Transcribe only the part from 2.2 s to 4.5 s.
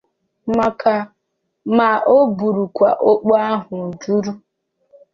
bụrụkwa okpo hụ ọ jụrụ